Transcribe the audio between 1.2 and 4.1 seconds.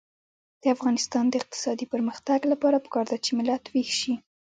د اقتصادي پرمختګ لپاره پکار ده چې ملت ویښ